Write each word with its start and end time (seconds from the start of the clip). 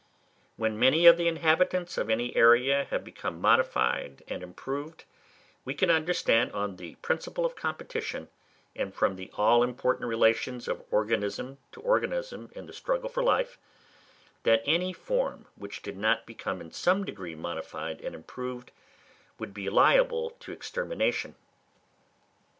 When 0.55 0.79
many 0.79 1.05
of 1.05 1.17
the 1.17 1.27
inhabitants 1.27 1.95
of 1.95 2.09
any 2.09 2.35
area 2.35 2.85
have 2.89 3.03
become 3.03 3.39
modified 3.39 4.23
and 4.27 4.41
improved, 4.41 5.03
we 5.63 5.75
can 5.75 5.91
understand, 5.91 6.51
on 6.53 6.77
the 6.77 6.95
principle 7.03 7.45
of 7.45 7.55
competition, 7.55 8.27
and 8.75 8.95
from 8.95 9.15
the 9.15 9.29
all 9.37 9.61
important 9.61 10.07
relations 10.09 10.67
of 10.67 10.81
organism 10.89 11.59
to 11.73 11.81
organism 11.81 12.49
in 12.55 12.65
the 12.65 12.73
struggle 12.73 13.09
for 13.09 13.21
life, 13.21 13.59
that 14.41 14.63
any 14.65 14.91
form 14.91 15.45
which 15.55 15.83
did 15.83 15.97
not 15.97 16.25
become 16.25 16.61
in 16.61 16.71
some 16.71 17.03
degree 17.05 17.35
modified 17.35 18.01
and 18.01 18.15
improved, 18.15 18.71
would 19.37 19.53
be 19.53 19.69
liable 19.69 20.31
to 20.39 20.51
extermination. 20.51 21.35